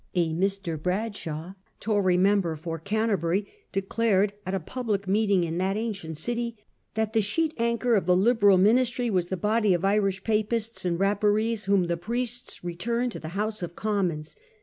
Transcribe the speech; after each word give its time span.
A 0.15 0.33
Mr. 0.33 0.81
Bradshaw, 0.81 1.53
Tory 1.79 2.17
mem 2.17 2.41
ber 2.41 2.55
for 2.55 2.79
Canterbury, 2.79 3.47
declared 3.71 4.33
at 4.47 4.55
a 4.55 4.59
public 4.59 5.07
meeting 5.07 5.43
in 5.43 5.59
that 5.59 5.77
ancient 5.77 6.17
city 6.17 6.57
that 6.95 7.13
the 7.13 7.21
sheet 7.21 7.53
anchor 7.59 7.93
of 7.93 8.07
the 8.07 8.15
Liberal 8.15 8.57
Ministry 8.57 9.11
was 9.11 9.27
the 9.27 9.37
body 9.37 9.75
of' 9.75 9.85
Irish 9.95 10.23
papists 10.23 10.85
and 10.85 10.99
rap 10.99 11.21
parees 11.21 11.65
whom 11.65 11.83
the 11.83 11.97
priests 11.97 12.63
return 12.63 13.11
to 13.11 13.19
the 13.19 13.37
House 13.37 13.61
of 13.61 13.75
Com 13.75 14.07
mons. 14.07 14.35